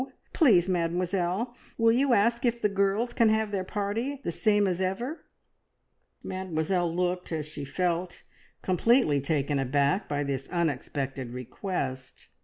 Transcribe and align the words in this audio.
Please, 0.33 0.67
Mademoiselle, 0.67 1.55
will 1.77 1.91
you 1.91 2.13
ask 2.13 2.43
if 2.43 2.59
the 2.59 2.69
girls 2.69 3.13
can 3.13 3.29
have 3.29 3.51
their 3.51 3.63
party 3.63 4.19
the 4.23 4.31
same 4.31 4.67
as 4.67 4.81
ever?" 4.81 5.25
Mademoiselle 6.23 6.91
looked, 6.91 7.31
as 7.31 7.45
she 7.45 7.63
felt, 7.63 8.23
completely 8.63 9.21
taken 9.21 9.59
aback 9.59 10.09
by 10.09 10.23
this 10.23 10.47
unexpected 10.47 11.35
request. 11.35 12.29